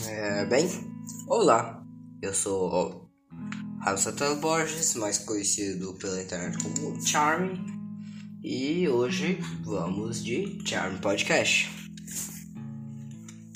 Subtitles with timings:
[0.00, 0.66] É, bem,
[1.28, 1.84] olá,
[2.22, 3.10] eu sou
[3.82, 7.50] Rafa Borges, mais conhecido pela internet como Charm,
[8.42, 11.70] e hoje vamos de Charm Podcast.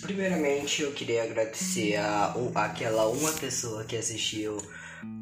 [0.02, 4.58] Primeiramente, eu queria agradecer a, a aquela uma pessoa que assistiu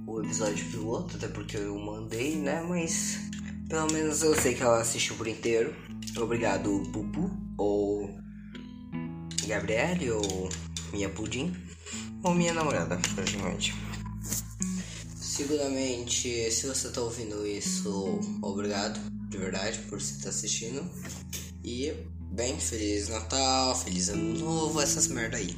[0.08, 2.60] o episódio piloto, até porque eu mandei, né?
[2.68, 3.20] Mas
[3.68, 5.72] pelo menos eu sei que ela assistiu por inteiro.
[6.16, 8.10] Obrigado, Pupu, ou
[9.46, 10.48] Gabriele, ou
[10.94, 11.52] minha pudim,
[12.22, 13.74] ou minha namorada, praticamente.
[15.20, 20.88] Seguramente, se você tá ouvindo isso, obrigado, de verdade, por você estar tá assistindo.
[21.64, 21.92] E,
[22.30, 25.56] bem, Feliz Natal, Feliz Ano Novo, essas merda aí.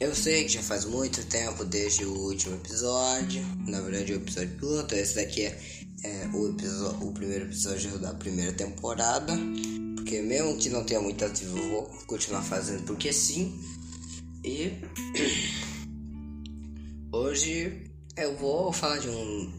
[0.00, 3.44] Eu sei que já faz muito tempo desde o último episódio.
[3.68, 4.96] Na verdade, o episódio piloto.
[4.96, 5.60] Esse daqui é,
[6.02, 9.32] é o, episódio, o primeiro episódio da primeira temporada.
[9.94, 13.56] Porque, mesmo que não tenha muito ativo, eu vou continuar fazendo porque sim.
[14.44, 14.78] E
[17.10, 19.50] hoje eu vou falar de um.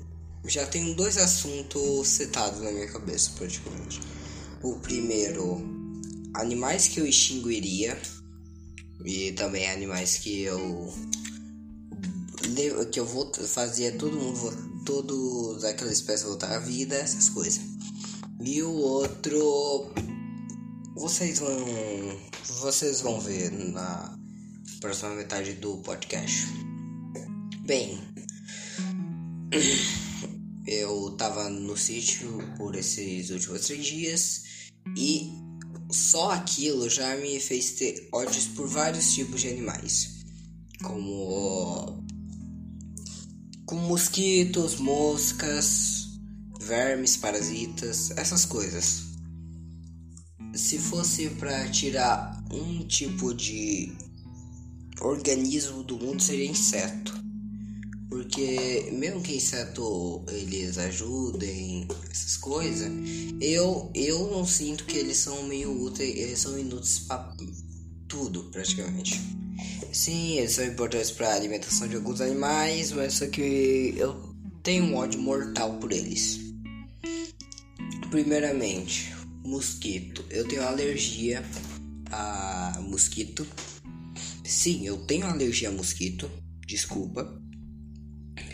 [0.46, 4.00] Já tenho dois assuntos citados na minha cabeça, praticamente.
[4.62, 5.58] O primeiro,
[6.36, 8.00] animais que eu extinguiria
[9.04, 10.94] e também animais que eu
[12.92, 17.60] que eu vou fazer todo mundo todos aquela espécie voltar à vida, essas coisas.
[18.40, 19.92] E o outro
[20.94, 21.58] vocês vão
[22.62, 24.15] vocês vão ver na
[24.86, 26.46] próxima metade do podcast.
[27.62, 28.00] Bem,
[30.68, 34.44] eu tava no sítio por esses últimos três dias
[34.96, 35.32] e
[35.92, 40.24] só aquilo já me fez ter ódios por vários tipos de animais,
[40.84, 42.06] como
[43.66, 46.10] com mosquitos, moscas,
[46.62, 49.06] vermes, parasitas, essas coisas.
[50.54, 53.92] Se fosse para tirar um tipo de
[55.06, 57.14] organismo do mundo seria inseto.
[58.10, 62.90] Porque mesmo que inseto eles ajudem essas coisas,
[63.42, 67.36] eu eu não sinto que eles são meio úteis, eles são inúteis para
[68.08, 69.22] tudo praticamente.
[69.92, 74.86] Sim, eles são importantes para a alimentação de alguns animais, mas só que eu tenho
[74.86, 76.40] um ódio mortal por eles.
[78.10, 79.14] Primeiramente,
[79.44, 80.24] mosquito.
[80.30, 81.44] Eu tenho alergia
[82.12, 83.46] a mosquito.
[84.46, 86.30] Sim, eu tenho alergia a mosquito.
[86.68, 87.42] Desculpa.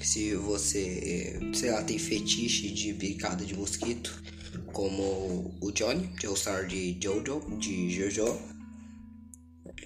[0.01, 4.23] Se você, sei lá, tem fetiche de picada de mosquito,
[4.71, 8.39] como o Johnny, que é o star de Jojo, de Jojo.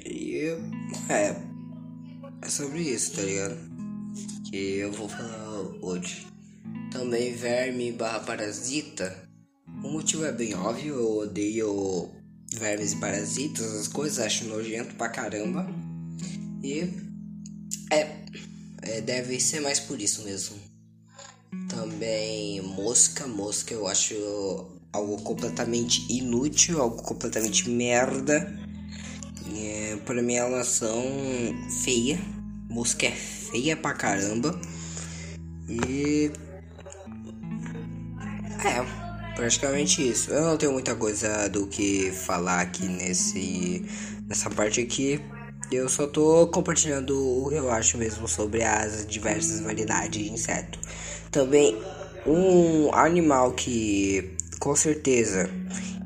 [0.05, 0.55] E
[1.09, 1.35] é,
[2.39, 3.57] é sobre isso, tá ligado?
[4.51, 6.27] Que eu vou falar hoje.
[6.91, 9.27] Também verme barra parasita.
[9.83, 12.11] O motivo é bem óbvio, eu odeio
[12.53, 15.67] vermes e parasitas, as coisas, acho nojento pra caramba.
[16.65, 16.91] E
[17.91, 18.15] é,
[18.81, 20.57] é, deve ser mais por isso mesmo.
[21.69, 24.15] Também mosca, mosca eu acho
[24.91, 28.51] algo completamente inútil, algo completamente merda.
[29.55, 31.03] É, pra mim elas são
[31.83, 32.19] feia.
[32.67, 34.59] Mosca é feia pra caramba.
[35.69, 36.31] E
[38.65, 40.31] é, praticamente isso.
[40.31, 43.85] Eu não tenho muita coisa do que falar aqui nesse
[44.27, 45.21] nessa parte aqui.
[45.71, 50.79] Eu só tô compartilhando o que eu acho mesmo sobre as diversas variedades de inseto.
[51.31, 51.77] Também
[52.25, 55.49] um animal que com certeza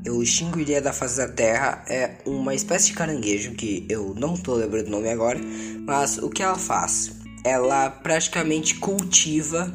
[0.04, 4.56] eu extinguiria da face da terra é uma espécie de caranguejo que eu não tô
[4.56, 5.40] lembrando o nome agora,
[5.86, 7.12] mas o que ela faz?
[7.44, 9.72] Ela praticamente cultiva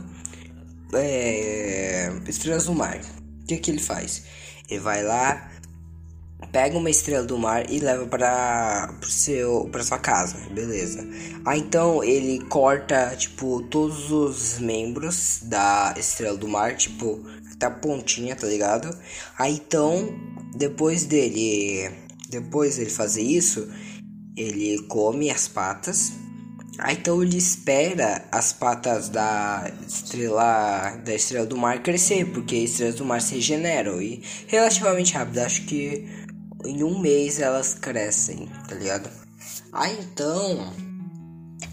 [0.92, 3.00] é, estrelas do mar.
[3.42, 4.24] O que, que ele faz?
[4.68, 5.50] Ele vai lá,
[6.52, 11.06] pega uma estrela do mar e leva para seu para sua casa, beleza?
[11.44, 17.20] Aí então ele corta tipo todos os membros da estrela do mar, tipo
[17.52, 18.96] até a pontinha, tá ligado?
[19.38, 20.08] Aí então
[20.54, 21.90] depois dele
[22.30, 23.68] depois dele fazer isso,
[24.36, 26.12] ele come as patas.
[26.78, 32.96] Aí então ele espera as patas da estrela da estrela do mar crescer, porque estrelas
[32.96, 36.23] do mar se regeneram e relativamente rápido, acho que
[36.64, 39.08] em um mês elas crescem, tá ligado?
[39.72, 40.72] Aí então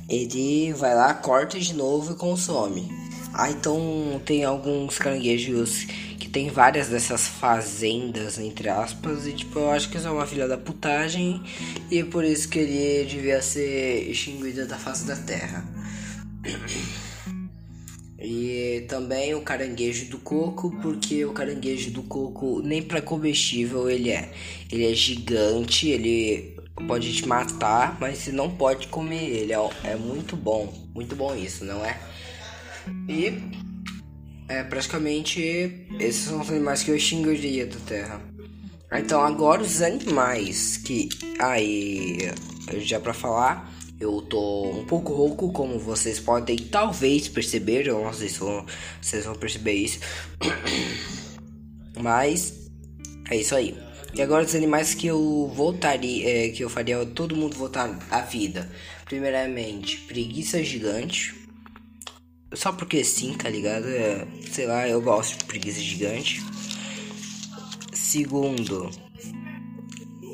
[0.10, 2.90] ele vai lá, corta de novo e consome.
[3.34, 5.86] Aí então tem alguns caranguejos
[6.20, 10.28] que tem várias dessas fazendas, entre aspas, e tipo, eu acho que isso é uma
[10.28, 11.42] filha da putagem
[11.90, 15.64] e é por isso que ele devia ser extinguido da face da terra.
[18.22, 24.12] E também o caranguejo do coco, porque o caranguejo do coco nem para comestível ele
[24.12, 24.32] é.
[24.72, 26.56] Ele é gigante, ele
[26.88, 29.54] pode te matar, mas você não pode comer ele.
[29.54, 32.00] É, é muito bom, muito bom isso, não é?
[33.10, 33.42] E
[34.48, 38.22] é praticamente esses são os animais que eu extinguiria da Terra.
[38.94, 41.10] Então agora os animais que
[41.40, 42.32] aí
[42.80, 43.71] já para falar,
[44.02, 48.66] eu tô um pouco rouco, como vocês podem talvez perceber, eu não sei se vão,
[49.00, 50.00] vocês vão perceber isso.
[52.02, 52.70] Mas
[53.30, 53.78] é isso aí.
[54.14, 58.22] E agora os animais que eu voltaria, é, que eu faria todo mundo voltar à
[58.22, 58.70] vida.
[59.06, 61.36] Primeiramente, preguiça gigante.
[62.54, 63.88] Só porque sim, tá ligado?
[63.88, 66.42] É, sei lá, eu gosto de preguiça gigante.
[67.94, 68.90] Segundo,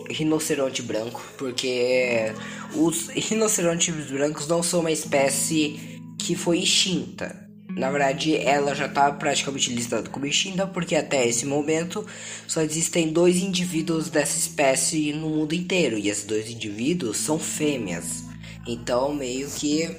[0.10, 2.32] rinoceronte branco, porque
[2.74, 7.48] os rinocerontes brancos não são uma espécie que foi extinta.
[7.70, 12.06] Na verdade, ela já está praticamente listada como extinta, porque até esse momento
[12.48, 18.24] só existem dois indivíduos dessa espécie no mundo inteiro, e esses dois indivíduos são fêmeas.
[18.66, 19.96] Então, meio que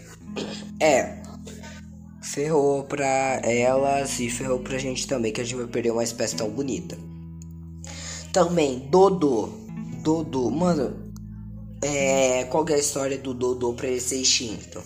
[0.81, 1.23] é
[2.21, 6.37] ferrou pra elas e ferrou pra gente também, que a gente vai perder uma espécie
[6.37, 6.99] tão bonita.
[8.33, 9.58] Também, Dodô.
[10.03, 11.12] Dodô, mano,
[11.83, 14.83] é, qual é a história do Dodô pra ele ser extinto?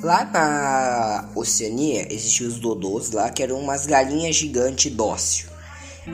[0.00, 5.46] Lá na Oceania existiam os Dodôs lá, que eram umas galinhas gigantes dóceis.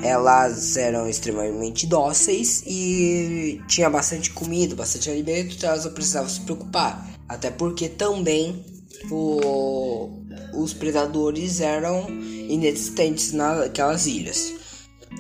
[0.02, 6.40] Elas eram extremamente dóceis e tinha bastante comida, bastante alimento, então elas não precisavam se
[6.40, 7.08] preocupar.
[7.26, 8.64] Até porque também
[9.10, 10.10] o,
[10.54, 14.52] os predadores eram inexistentes naquelas ilhas.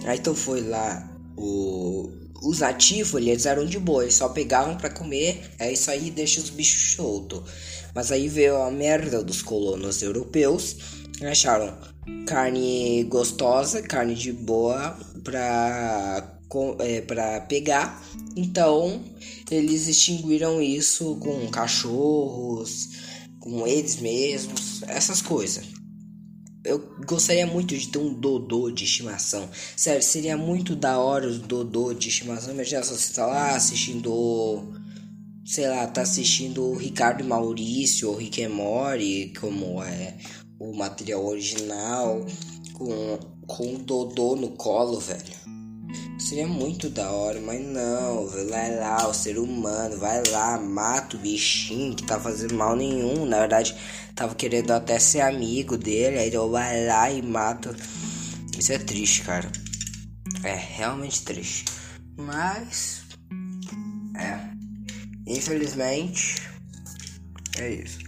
[0.04, 2.10] Aí então foi lá o,
[2.42, 6.40] os nativos, eles eram de boa, eles só pegavam para comer, é isso aí deixa
[6.40, 7.42] os bichos soltos.
[7.94, 10.76] Mas aí veio a merda dos colonos europeus,
[11.22, 11.76] acharam
[12.26, 16.38] carne gostosa, carne de boa pra,
[16.80, 18.02] é, pra pegar,
[18.36, 19.02] então
[19.50, 22.88] eles extinguiram isso com cachorros,
[23.40, 25.77] com eles mesmos, essas coisas.
[26.68, 29.48] Eu gostaria muito de ter um Dodô de estimação.
[29.74, 32.52] Sério, seria muito da hora o Dodô de estimação.
[32.52, 34.74] Imagina só você tá lá assistindo.
[35.46, 40.18] Sei lá, tá assistindo o Ricardo Maurício ou Rick Morty, como é
[40.60, 42.26] o material original,
[42.74, 45.57] com, com o Dodô no colo, velho.
[46.28, 51.20] Seria muito da hora, mas não, vai lá, o ser humano, vai lá, mata o
[51.20, 53.24] bichinho que tá fazendo mal nenhum.
[53.24, 53.74] Na verdade,
[54.14, 57.74] tava querendo até ser amigo dele, aí então vai lá e mata.
[58.58, 59.50] Isso é triste, cara.
[60.44, 61.64] É realmente triste.
[62.14, 63.04] Mas.
[64.14, 64.38] É.
[65.26, 66.42] Infelizmente.
[67.56, 68.00] É isso.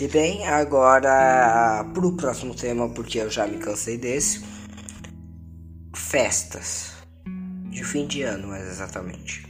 [0.00, 4.42] E bem, agora pro próximo tema, porque eu já me cansei desse.
[5.94, 6.87] Festas
[7.78, 9.46] de fim de ano, mais exatamente.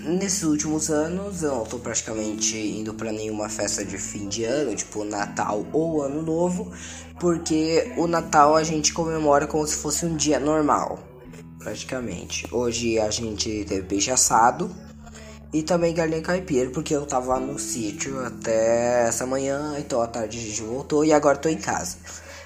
[0.00, 4.76] Nesses últimos anos eu não tô praticamente indo para nenhuma festa de fim de ano,
[4.76, 6.70] tipo Natal ou Ano Novo,
[7.18, 10.98] porque o Natal a gente comemora como se fosse um dia normal,
[11.58, 12.46] praticamente.
[12.52, 14.70] Hoje a gente teve peixe assado
[15.52, 20.38] e também galinha caipira, porque eu tava no sítio até essa manhã, então à tarde
[20.38, 21.96] a gente voltou e agora tô em casa.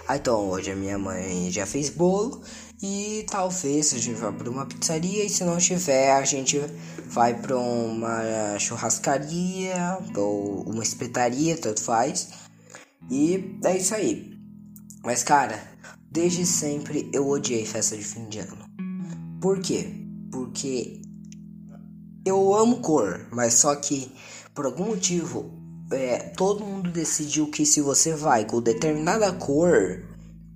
[0.08, 2.42] Então hoje a minha mãe já fez bolo
[2.82, 6.60] e talvez a gente vá para uma pizzaria e se não tiver, a gente
[7.06, 12.28] vai para uma churrascaria ou uma espetaria, tanto faz.
[13.10, 14.38] E é isso aí.
[15.02, 15.62] Mas cara,
[16.10, 18.64] desde sempre eu odiei festa de fim de ano.
[19.40, 19.88] Por quê?
[20.30, 21.00] Porque
[22.24, 24.10] eu amo cor, mas só que
[24.54, 25.52] por algum motivo
[25.92, 30.02] é, todo mundo decidiu que se você vai com determinada cor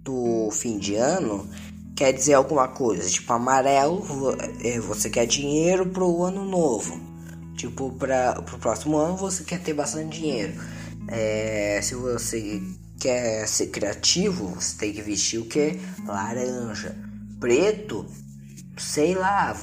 [0.03, 1.49] do fim de ano,
[1.99, 3.11] quer dizer alguma coisa.
[3.11, 4.05] Tipo, amarelo,
[4.63, 6.97] é, você quer dinheiro pro ano novo.
[7.57, 10.55] Tipo, para pro próximo ano você quer ter bastante dinheiro.
[11.09, 12.63] É, se você
[13.01, 15.81] quer ser criativo, você tem que vestir o que?
[16.07, 16.97] Laranja.
[17.41, 18.07] Preto,
[18.77, 19.57] sei lá,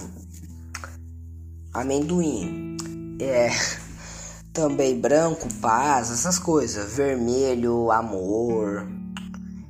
[1.73, 2.75] amendoim.
[3.21, 3.49] É,
[4.51, 6.95] também branco, paz, essas coisas.
[6.95, 8.85] Vermelho, amor.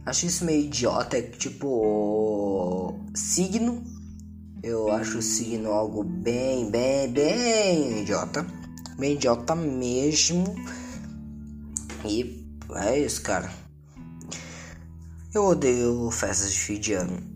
[0.05, 2.93] Acho isso meio idiota, é tipo.
[3.15, 3.83] Signo.
[4.61, 8.45] Eu acho o signo algo bem, bem, bem idiota.
[8.97, 10.55] Bem idiota mesmo.
[12.05, 12.45] E
[12.75, 13.51] é isso, cara.
[15.33, 17.35] Eu odeio festas de fim de ano.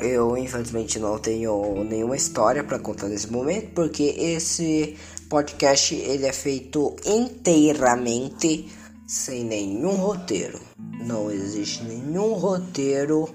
[0.00, 4.96] Eu infelizmente não tenho nenhuma história para contar nesse momento, porque esse
[5.28, 8.68] podcast ele é feito inteiramente
[9.06, 10.60] sem nenhum roteiro.
[11.04, 13.28] Não existe nenhum roteiro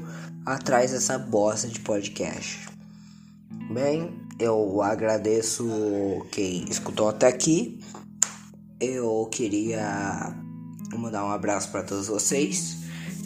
[0.46, 2.68] atrás dessa bosta de podcast.
[3.72, 7.78] Bem, Eu agradeço quem escutou até aqui.
[8.80, 10.34] Eu queria
[10.96, 12.78] mandar um abraço para todos vocês.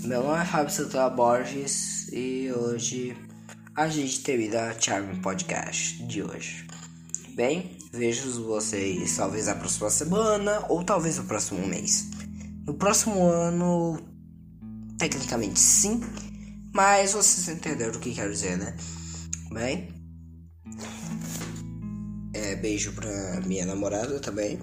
[0.02, 3.16] Meu nome é Fábio Santana Borges e hoje
[3.76, 6.68] a gente termina a Charme Podcast de hoje.
[7.36, 12.13] Bem, vejo vocês talvez na próxima semana ou talvez no próximo mês.
[12.66, 14.00] No próximo ano,
[14.98, 16.02] tecnicamente sim,
[16.74, 18.76] mas vocês entenderam o que quero dizer, né?
[19.52, 19.94] Bem,
[22.34, 24.60] é, beijo pra minha namorada também.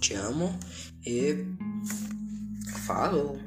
[0.00, 0.58] Te amo
[1.06, 1.46] e
[2.84, 3.38] falou.